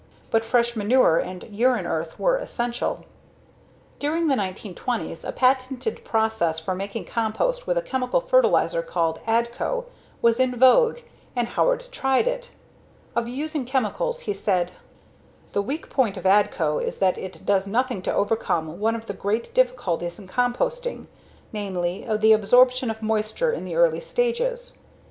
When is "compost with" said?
7.05-7.77